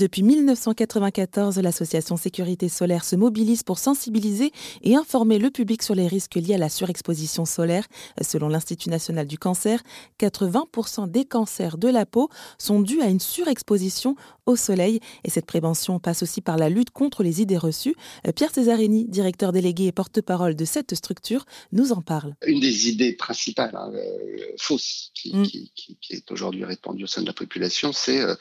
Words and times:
Depuis 0.00 0.22
1994, 0.22 1.58
l'association 1.58 2.16
Sécurité 2.16 2.70
solaire 2.70 3.04
se 3.04 3.16
mobilise 3.16 3.62
pour 3.62 3.78
sensibiliser 3.78 4.50
et 4.80 4.96
informer 4.96 5.38
le 5.38 5.50
public 5.50 5.82
sur 5.82 5.94
les 5.94 6.06
risques 6.06 6.36
liés 6.36 6.54
à 6.54 6.56
la 6.56 6.70
surexposition 6.70 7.44
solaire. 7.44 7.84
Selon 8.22 8.48
l'Institut 8.48 8.88
national 8.88 9.26
du 9.26 9.36
cancer, 9.36 9.82
80% 10.18 11.10
des 11.10 11.26
cancers 11.26 11.76
de 11.76 11.88
la 11.88 12.06
peau 12.06 12.30
sont 12.56 12.80
dus 12.80 13.02
à 13.02 13.08
une 13.08 13.20
surexposition 13.20 14.16
au 14.50 14.56
soleil. 14.56 15.00
Et 15.24 15.30
cette 15.30 15.46
prévention 15.46 15.98
passe 15.98 16.22
aussi 16.22 16.40
par 16.40 16.56
la 16.56 16.68
lutte 16.68 16.90
contre 16.90 17.22
les 17.22 17.40
idées 17.40 17.58
reçues. 17.58 17.94
Pierre 18.36 18.52
Césarini, 18.52 19.06
directeur 19.06 19.52
délégué 19.52 19.86
et 19.86 19.92
porte-parole 19.92 20.54
de 20.54 20.64
cette 20.64 20.94
structure, 20.94 21.44
nous 21.72 21.92
en 21.92 22.02
parle. 22.02 22.34
Une 22.46 22.60
des 22.60 22.88
idées 22.88 23.12
principales 23.12 23.74
hein, 23.74 23.90
euh, 23.94 24.54
fausses 24.58 25.12
mm. 25.24 25.42
qui, 25.44 25.72
est 26.10 26.30
aujourd'hui 26.30 26.64
répandue 26.64 27.04
au 27.04 27.06
sein 27.06 27.22
de 27.22 27.26
la 27.26 27.32
population, 27.32 27.92
c'est 27.92 28.20
euh, 28.20 28.34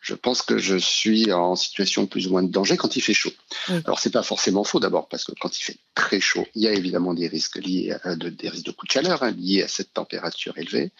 je 0.00 0.14
pense 0.14 0.42
que 0.42 0.58
je 0.58 0.76
suis 0.76 1.32
en 1.32 1.56
situation 1.56 2.06
plus 2.06 2.26
ou 2.26 2.30
moins 2.30 2.42
de 2.42 2.50
danger 2.50 2.76
quand 2.76 2.96
il 2.96 3.00
fait 3.00 3.14
chaud. 3.14 3.32
Alors, 3.68 3.82
Alors 3.86 3.98
c'est 3.98 4.10
pas 4.10 4.22
forcément 4.22 4.64
faux 4.64 4.80
d'abord 4.80 5.08
parce 5.08 5.24
que 5.24 5.32
quand 5.40 5.56
il 5.58 5.62
fait 5.62 5.78
très 5.94 6.20
chaud, 6.20 6.46
il 6.54 6.62
y 6.62 6.68
a 6.68 6.72
évidemment 6.72 7.14
des 7.14 7.28
risques 7.28 7.56
liés 7.56 7.94
à 8.02 8.16
de, 8.16 8.28
des 8.28 8.48
risques 8.48 8.66
de 8.66 8.72
coup 8.72 8.86
de 8.86 8.92
chaleur 8.92 9.22
hein, 9.22 9.32
liés 9.32 9.62
à 9.62 9.68
cette 9.68 9.92
température 9.92 10.56
élevée, 10.56 10.92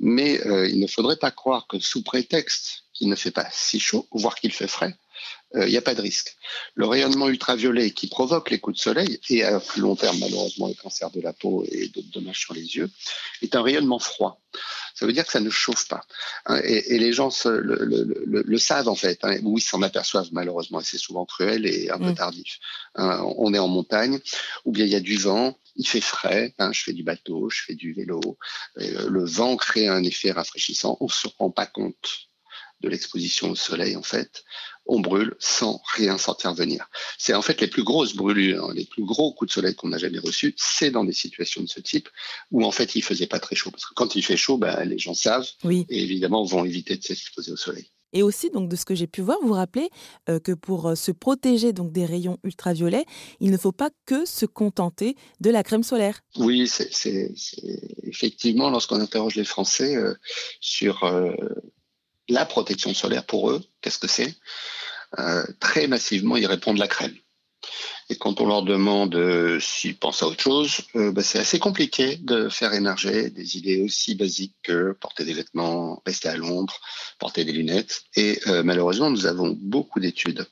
mais 0.00 0.44
euh, 0.46 0.68
il 0.68 0.80
ne 0.80 0.86
faudrait 0.86 1.16
pas 1.16 1.30
croire 1.30 1.66
que 1.66 1.78
sous 1.78 2.02
prétexte 2.02 2.81
qu'il 2.92 3.08
ne 3.08 3.16
fait 3.16 3.30
pas 3.30 3.48
si 3.52 3.80
chaud, 3.80 4.06
voire 4.12 4.34
qu'il 4.34 4.52
fait 4.52 4.68
frais, 4.68 4.94
il 5.54 5.68
n'y 5.68 5.76
a 5.76 5.82
pas 5.82 5.94
de 5.94 6.00
risque. 6.00 6.36
Le 6.74 6.86
rayonnement 6.86 7.28
ultraviolet 7.28 7.90
qui 7.90 8.06
provoque 8.06 8.50
les 8.50 8.58
coups 8.58 8.76
de 8.76 8.82
soleil, 8.82 9.20
et 9.28 9.44
à 9.44 9.60
plus 9.60 9.82
long 9.82 9.96
terme 9.96 10.18
malheureusement 10.18 10.68
le 10.68 10.74
cancer 10.74 11.10
de 11.10 11.20
la 11.20 11.32
peau 11.32 11.64
et 11.70 11.88
d'autres 11.88 12.10
dommages 12.10 12.40
sur 12.40 12.54
les 12.54 12.76
yeux, 12.76 12.90
est 13.42 13.54
un 13.54 13.62
rayonnement 13.62 13.98
froid. 13.98 14.40
Ça 14.94 15.06
veut 15.06 15.12
dire 15.12 15.26
que 15.26 15.32
ça 15.32 15.40
ne 15.40 15.50
chauffe 15.50 15.88
pas. 15.88 16.04
Hein, 16.46 16.60
et, 16.64 16.98
les 16.98 17.12
gens 17.12 17.30
le, 17.44 18.58
savent 18.58 18.88
en 18.88 18.94
fait. 18.94 19.18
Hein, 19.24 19.38
oui, 19.42 19.60
s'en 19.60 19.82
aperçoivent 19.82 20.28
malheureusement, 20.32 20.80
et 20.80 20.84
c'est 20.84 20.98
souvent 20.98 21.24
cruel 21.24 21.66
et 21.66 21.90
un 21.90 21.98
peu 21.98 22.10
mm. 22.10 22.14
tardif. 22.14 22.58
Hein, 22.94 23.22
on 23.36 23.52
est 23.54 23.58
en 23.58 23.68
montagne, 23.68 24.20
ou 24.64 24.72
bien 24.72 24.84
il 24.84 24.90
y 24.90 24.96
a 24.96 25.00
du 25.00 25.16
vent, 25.16 25.58
il 25.76 25.86
fait 25.86 26.00
frais, 26.00 26.54
je 26.58 26.82
fais 26.82 26.92
du 26.92 27.02
bateau, 27.02 27.50
je 27.50 27.62
fais 27.62 27.74
du 27.74 27.92
vélo, 27.92 28.20
euh, 28.78 29.08
le 29.08 29.24
vent 29.24 29.56
crée 29.56 29.88
un 29.88 30.02
effet 30.02 30.32
rafraîchissant, 30.32 30.96
on 31.00 31.06
ne 31.06 31.10
se 31.10 31.28
rend 31.38 31.50
pas 31.50 31.66
compte 31.66 32.31
de 32.82 32.88
l'exposition 32.88 33.50
au 33.50 33.54
soleil, 33.54 33.96
en 33.96 34.02
fait, 34.02 34.44
on 34.86 35.00
brûle 35.00 35.34
sans 35.38 35.80
rien 35.94 36.18
sentir 36.18 36.54
venir. 36.54 36.88
C'est 37.18 37.34
en 37.34 37.42
fait 37.42 37.60
les 37.60 37.68
plus 37.68 37.84
grosses 37.84 38.14
brûlures, 38.14 38.72
les 38.72 38.84
plus 38.84 39.04
gros 39.04 39.32
coups 39.32 39.50
de 39.50 39.52
soleil 39.52 39.74
qu'on 39.74 39.92
a 39.92 39.98
jamais 39.98 40.18
reçus, 40.18 40.54
c'est 40.56 40.90
dans 40.90 41.04
des 41.04 41.12
situations 41.12 41.62
de 41.62 41.68
ce 41.68 41.80
type 41.80 42.08
où 42.50 42.64
en 42.64 42.72
fait 42.72 42.94
il 42.96 43.02
faisait 43.02 43.26
pas 43.26 43.38
très 43.38 43.56
chaud. 43.56 43.70
Parce 43.70 43.86
que 43.86 43.94
quand 43.94 44.16
il 44.16 44.22
fait 44.22 44.36
chaud, 44.36 44.58
ben, 44.58 44.84
les 44.84 44.98
gens 44.98 45.14
savent 45.14 45.48
et 45.64 45.84
évidemment 45.90 46.44
vont 46.44 46.64
éviter 46.64 46.96
de 46.96 47.02
s'exposer 47.02 47.52
au 47.52 47.56
soleil. 47.56 47.88
Et 48.12 48.22
aussi, 48.22 48.50
donc, 48.50 48.68
de 48.68 48.76
ce 48.76 48.84
que 48.84 48.94
j'ai 48.94 49.06
pu 49.06 49.22
voir, 49.22 49.38
vous 49.40 49.48
vous 49.48 49.54
rappelez 49.54 49.88
euh, 50.28 50.38
que 50.38 50.52
pour 50.52 50.88
euh, 50.88 50.94
se 50.94 51.12
protéger 51.12 51.72
donc 51.72 51.92
des 51.92 52.04
rayons 52.04 52.38
ultraviolets, 52.44 53.06
il 53.40 53.50
ne 53.50 53.56
faut 53.56 53.72
pas 53.72 53.90
que 54.04 54.26
se 54.26 54.44
contenter 54.44 55.16
de 55.40 55.50
la 55.50 55.62
crème 55.62 55.82
solaire. 55.82 56.20
Oui, 56.36 56.68
c'est 56.68 57.32
effectivement 58.02 58.70
lorsqu'on 58.70 59.00
interroge 59.00 59.36
les 59.36 59.44
Français 59.44 59.96
euh, 59.96 60.14
sur 60.60 61.04
la 62.28 62.46
protection 62.46 62.94
solaire 62.94 63.24
pour 63.24 63.50
eux, 63.50 63.62
qu'est-ce 63.80 63.98
que 63.98 64.08
c'est? 64.08 64.34
Euh, 65.18 65.44
Très 65.60 65.86
massivement, 65.86 66.36
ils 66.36 66.46
répondent 66.46 66.78
la 66.78 66.88
crème. 66.88 67.14
Et 68.10 68.16
quand 68.16 68.40
on 68.40 68.46
leur 68.46 68.62
demande 68.62 69.14
euh, 69.14 69.60
s'ils 69.60 69.96
pensent 69.96 70.22
à 70.22 70.26
autre 70.26 70.42
chose, 70.42 70.82
euh, 70.96 71.12
bah, 71.12 71.22
c'est 71.22 71.38
assez 71.38 71.58
compliqué 71.58 72.16
de 72.16 72.48
faire 72.48 72.74
émerger 72.74 73.30
des 73.30 73.56
idées 73.56 73.80
aussi 73.82 74.14
basiques 74.14 74.56
que 74.62 74.92
porter 75.00 75.24
des 75.24 75.32
vêtements, 75.32 76.02
rester 76.04 76.28
à 76.28 76.36
l'ombre, 76.36 76.74
porter 77.18 77.44
des 77.44 77.52
lunettes. 77.52 78.02
Et 78.16 78.40
malheureusement, 78.64 79.10
nous 79.10 79.26
avons 79.26 79.56
beaucoup 79.60 80.00
d'études 80.00 80.46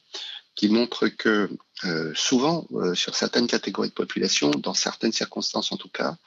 qui 0.60 0.68
montrent 0.68 1.08
que 1.08 1.48
euh, 1.84 2.12
souvent, 2.14 2.66
euh, 2.72 2.94
sur 2.94 3.16
certaines 3.16 3.46
catégories 3.46 3.88
de 3.88 3.94
population, 3.94 4.50
dans 4.50 4.74
certaines 4.74 5.10
circonstances 5.10 5.72
en 5.72 5.78
tout 5.78 5.88
cas, 5.88 6.18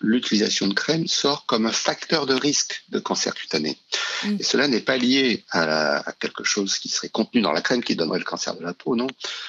l'utilisation 0.00 0.68
de 0.68 0.74
crème 0.74 1.06
sort 1.06 1.46
comme 1.46 1.64
un 1.64 1.72
facteur 1.72 2.26
de 2.26 2.34
risque 2.34 2.84
de 2.90 2.98
cancer 2.98 3.34
cutané. 3.34 3.78
Mm. 4.24 4.36
Et 4.38 4.42
cela 4.42 4.68
n'est 4.68 4.82
pas 4.82 4.98
lié 4.98 5.44
à, 5.50 6.04
quelque 6.20 6.44
chose 6.44 6.78
qui 6.78 6.90
serait 6.90 7.08
contenu 7.08 7.40
dans 7.40 7.52
la 7.52 7.62
crème 7.62 7.82
qui 7.82 7.96
donnerait 7.96 8.18
le 8.18 8.24
cancer 8.26 8.54
de 8.54 8.62
la 8.62 8.74
peau, 8.74 8.96
non. 8.96 9.06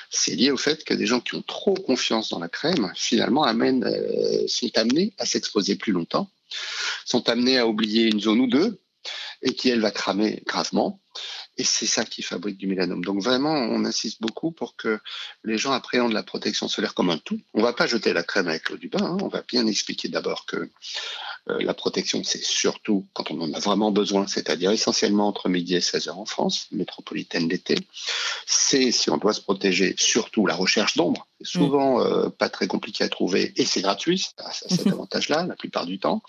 C'est 0.09 0.35
lié 0.35 0.49
au 0.49 0.55
fait 0.55 0.85
que 0.85 0.93
des 0.93 1.05
gens 1.05 1.19
qui 1.19 1.35
ont 1.35 1.41
trop 1.41 1.73
confiance 1.73 2.29
dans 2.29 2.39
la 2.39 2.47
crème, 2.47 2.89
finalement, 2.95 3.43
amènent, 3.43 3.83
euh, 3.83 4.47
sont 4.47 4.71
amenés 4.75 5.11
à 5.17 5.25
s'exposer 5.25 5.75
plus 5.75 5.91
longtemps, 5.91 6.29
sont 7.03 7.27
amenés 7.27 7.57
à 7.57 7.67
oublier 7.67 8.03
une 8.03 8.21
zone 8.21 8.39
ou 8.39 8.47
deux, 8.47 8.79
et 9.41 9.53
qui, 9.55 9.67
elle, 9.67 9.81
va 9.81 9.91
cramer 9.91 10.41
gravement. 10.45 11.00
Et 11.61 11.63
c'est 11.63 11.85
ça 11.85 12.05
qui 12.05 12.23
fabrique 12.23 12.57
du 12.57 12.65
mélanome. 12.65 13.05
Donc 13.05 13.21
vraiment, 13.21 13.53
on 13.53 13.85
insiste 13.85 14.19
beaucoup 14.19 14.49
pour 14.49 14.75
que 14.75 14.99
les 15.43 15.59
gens 15.59 15.73
appréhendent 15.73 16.11
la 16.11 16.23
protection 16.23 16.67
solaire 16.67 16.95
comme 16.95 17.11
un 17.11 17.19
tout. 17.19 17.39
On 17.53 17.61
va 17.61 17.71
pas 17.71 17.85
jeter 17.85 18.13
la 18.13 18.23
crème 18.23 18.47
avec 18.47 18.71
l'eau 18.71 18.77
du 18.77 18.89
bain. 18.89 19.03
Hein. 19.03 19.17
On 19.21 19.27
va 19.27 19.43
bien 19.47 19.67
expliquer 19.67 20.09
d'abord 20.09 20.47
que 20.47 20.71
la 21.47 21.73
protection, 21.73 22.23
c'est 22.23 22.43
surtout 22.43 23.05
quand 23.13 23.31
on 23.31 23.41
en 23.41 23.53
a 23.53 23.59
vraiment 23.59 23.91
besoin, 23.91 24.27
c'est-à-dire 24.27 24.71
essentiellement 24.71 25.27
entre 25.27 25.49
midi 25.49 25.75
et 25.75 25.81
16 25.81 26.07
heures 26.07 26.19
en 26.19 26.25
France, 26.25 26.67
métropolitaine 26.71 27.47
d'été. 27.47 27.75
C'est, 28.45 28.91
si 28.91 29.09
on 29.09 29.17
doit 29.17 29.33
se 29.33 29.41
protéger, 29.41 29.95
surtout 29.97 30.45
la 30.45 30.55
recherche 30.55 30.95
d'ombre. 30.97 31.27
C'est 31.39 31.47
souvent 31.47 31.99
mm. 31.99 32.01
euh, 32.01 32.29
pas 32.29 32.49
très 32.49 32.67
compliqué 32.67 33.03
à 33.03 33.09
trouver 33.09 33.53
et 33.55 33.65
c'est 33.65 33.81
gratuit, 33.81 34.29
ça, 34.37 34.51
cet 34.69 34.87
avantage-là, 34.87 35.45
la 35.45 35.55
plupart 35.55 35.85
du 35.85 35.99
temps. 35.99 36.21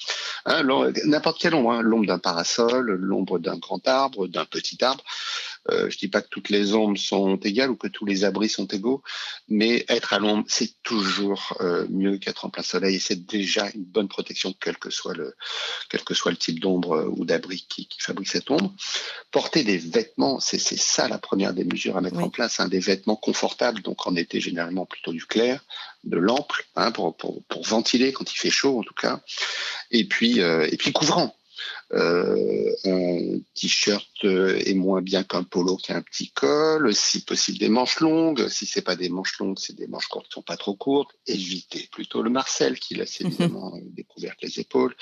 Hein, 0.47 0.65
N'importe 1.05 1.41
quelle 1.41 1.55
ombre, 1.55 1.73
hein, 1.73 1.83
l'ombre 1.83 2.07
d'un 2.07 2.19
parasol, 2.19 2.93
l'ombre 2.93 3.39
d'un 3.39 3.59
grand 3.59 3.87
arbre, 3.87 4.27
d'un 4.27 4.47
petit 4.47 4.83
arbre. 4.83 5.05
Euh, 5.71 5.89
je 5.91 5.99
dis 5.99 6.09
pas 6.09 6.23
que 6.23 6.29
toutes 6.29 6.49
les 6.49 6.75
ombres 6.75 6.99
sont 6.99 7.37
égales 7.37 7.71
ou 7.71 7.77
que 7.77 7.87
tous 7.87 8.05
les 8.05 8.25
abris 8.25 8.49
sont 8.49 8.67
égaux, 8.67 9.03
mais 9.49 9.85
être 9.89 10.13
à 10.13 10.19
l'ombre, 10.19 10.45
c'est 10.49 10.83
toujours 10.83 11.57
euh, 11.61 11.87
mieux 11.89 12.19
qu'être 12.19 12.45
en 12.45 12.51
plein 12.51 12.65
soleil 12.65 12.97
et 12.97 12.99
c'est 12.99 13.27
déjà 13.27 13.69
une 13.75 13.85
bonne 13.85 14.09
protection, 14.09 14.53
quel 14.61 14.77
que 14.77 14.91
soit 14.91 15.15
le, 15.15 15.35
quel 15.89 16.03
que 16.03 16.15
soit 16.15 16.33
le 16.33 16.37
type 16.37 16.59
d'ombre 16.59 16.93
euh, 16.93 17.09
ou 17.09 17.25
d'abri 17.25 17.65
qui, 17.69 17.87
qui, 17.87 18.01
fabrique 18.01 18.29
cette 18.29 18.51
ombre. 18.51 18.75
Porter 19.31 19.63
des 19.63 19.79
vêtements, 19.79 20.41
c'est 20.41 20.59
ça 20.59 21.07
la 21.09 21.19
première 21.19 21.55
des 21.55 21.65
mesures 21.65 21.97
à 21.97 22.01
mettre 22.01 22.19
en 22.19 22.31
place, 22.31 22.59
hein, 22.59 22.69
des 22.69 22.81
vêtements 22.81 23.17
confortables, 23.17 23.83
donc 23.83 24.07
en 24.07 24.17
été 24.17 24.41
généralement 24.41 24.87
plutôt 24.87 25.13
du 25.13 25.25
clair, 25.27 25.65
de 26.05 26.17
l'ample, 26.17 26.67
hein, 26.75 26.91
pour, 26.91 27.17
pour, 27.17 27.43
pour, 27.45 27.65
ventiler 27.65 28.13
quand 28.13 28.33
il 28.33 28.37
fait 28.37 28.51
chaud 28.51 28.81
en 28.81 28.83
tout 28.83 28.95
cas, 28.95 29.21
et 29.91 30.05
puis, 30.05 30.41
euh, 30.41 30.69
et 30.71 30.77
puis 30.77 30.93
couvrant. 30.93 31.35
Euh, 31.95 32.73
un 32.85 33.39
t-shirt 33.55 34.25
est 34.25 34.75
moins 34.75 35.03
bien 35.03 35.25
qu'un 35.25 35.43
polo 35.43 35.77
qui 35.77 35.93
a 35.93 35.97
un 35.97 36.03
petit 36.03 36.31
col, 36.31 36.95
si 36.95 37.23
possible 37.23 37.59
des 37.59 37.69
manches 37.69 38.01
longues, 38.01 38.49
si 38.49 38.65
c'est 38.65 38.83
pas 38.83 38.97
des 38.97 39.11
manches 39.11 39.39
longues, 39.39 39.59
c'est 39.59 39.77
des 39.77 39.87
manches 39.87 40.07
courtes 40.07 40.27
qui 40.27 40.33
sont 40.33 40.43
pas 40.43 40.57
trop 40.57 40.75
courtes, 40.75 41.11
évitez 41.27 41.89
plutôt 41.93 42.23
le 42.23 42.31
Marcel 42.31 42.79
qui 42.79 42.95
laisse 42.95 43.21
mhm. 43.21 43.27
évidemment 43.27 43.79
découvert 43.83 44.35
les 44.43 44.59
épaules. 44.59 44.95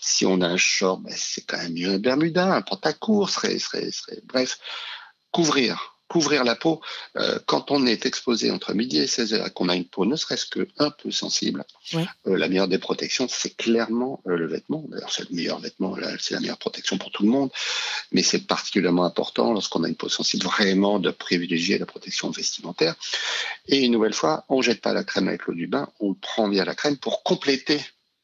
Si 0.00 0.24
on 0.24 0.40
a 0.40 0.46
un 0.46 0.56
short, 0.56 1.02
ben, 1.02 1.14
c'est 1.16 1.44
quand 1.46 1.58
même 1.58 1.74
mieux 1.74 1.90
un 1.90 1.98
Bermuda, 1.98 2.54
un 2.54 2.62
pantacourt 2.62 3.28
serait, 3.28 3.58
serait, 3.58 3.90
serait, 3.90 4.20
bref, 4.24 4.58
couvrir 5.30 5.93
couvrir 6.14 6.44
la 6.44 6.54
peau 6.54 6.80
euh, 7.16 7.40
quand 7.44 7.72
on 7.72 7.86
est 7.86 8.06
exposé 8.06 8.52
entre 8.52 8.72
midi 8.72 8.98
et 8.98 9.08
16 9.08 9.34
heures 9.34 9.46
et 9.48 9.50
qu'on 9.50 9.68
a 9.68 9.74
une 9.74 9.84
peau 9.84 10.06
ne 10.06 10.14
serait-ce 10.14 10.46
que 10.46 10.68
un 10.78 10.90
peu 10.90 11.10
sensible. 11.10 11.64
Euh, 11.92 12.06
la 12.24 12.46
meilleure 12.46 12.68
des 12.68 12.78
protections, 12.78 13.26
c'est 13.28 13.56
clairement 13.56 14.22
euh, 14.28 14.36
le 14.36 14.46
vêtement. 14.46 14.84
D'ailleurs, 14.86 15.10
c'est 15.10 15.28
le 15.28 15.34
meilleur 15.34 15.58
vêtement, 15.58 15.96
c'est 16.20 16.34
la 16.34 16.40
meilleure 16.40 16.58
protection 16.58 16.98
pour 16.98 17.10
tout 17.10 17.24
le 17.24 17.30
monde, 17.30 17.50
mais 18.12 18.22
c'est 18.22 18.46
particulièrement 18.46 19.04
important 19.04 19.52
lorsqu'on 19.52 19.82
a 19.82 19.88
une 19.88 19.96
peau 19.96 20.08
sensible 20.08 20.44
vraiment 20.44 21.00
de 21.00 21.10
privilégier 21.10 21.78
la 21.78 21.86
protection 21.86 22.30
vestimentaire. 22.30 22.94
Et 23.66 23.80
une 23.80 23.90
nouvelle 23.90 24.14
fois, 24.14 24.44
on 24.48 24.62
jette 24.62 24.82
pas 24.82 24.92
la 24.92 25.02
crème 25.02 25.26
avec 25.26 25.46
l'eau 25.46 25.54
du 25.54 25.66
bain, 25.66 25.88
on 25.98 26.14
prend 26.14 26.46
bien 26.46 26.64
la 26.64 26.76
crème 26.76 26.96
pour 26.96 27.24
compléter 27.24 27.80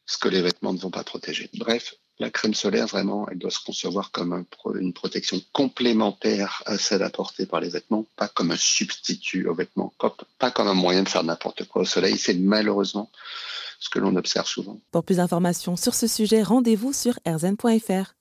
ce 0.06 0.16
que 0.16 0.28
les 0.28 0.42
vêtements 0.42 0.72
ne 0.72 0.78
vont 0.78 0.92
pas 0.92 1.02
protéger. 1.02 1.50
Bref, 1.54 1.94
la 2.20 2.30
crème 2.30 2.54
solaire, 2.54 2.86
vraiment, 2.86 3.26
elle 3.30 3.38
doit 3.38 3.50
se 3.50 3.64
concevoir 3.64 4.12
comme 4.12 4.44
une 4.78 4.92
protection 4.92 5.40
complémentaire 5.52 6.62
à 6.66 6.76
celle 6.76 7.02
apportée 7.02 7.46
par 7.46 7.60
les 7.60 7.70
vêtements, 7.70 8.04
pas 8.16 8.28
comme 8.28 8.50
un 8.50 8.56
substitut 8.56 9.48
aux 9.48 9.54
vêtements, 9.54 9.92
pas 10.38 10.50
comme 10.50 10.68
un 10.68 10.74
moyen 10.74 11.02
de 11.02 11.08
faire 11.08 11.24
n'importe 11.24 11.64
quoi 11.64 11.82
au 11.82 11.86
soleil. 11.86 12.18
C'est 12.18 12.34
malheureusement 12.34 13.10
ce 13.80 13.88
que 13.88 13.98
l'on 13.98 14.14
observe 14.16 14.46
souvent. 14.46 14.78
Pour 14.92 15.02
plus 15.02 15.16
d'informations 15.16 15.76
sur 15.76 15.94
ce 15.94 16.06
sujet, 16.06 16.42
rendez-vous 16.42 16.92
sur 16.92 17.18
rzn.fr. 17.26 18.14